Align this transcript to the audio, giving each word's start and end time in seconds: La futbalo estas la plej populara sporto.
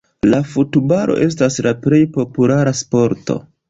La 0.29 0.37
futbalo 0.53 1.19
estas 1.27 1.61
la 1.69 1.77
plej 1.87 2.03
populara 2.19 2.79
sporto. 2.85 3.43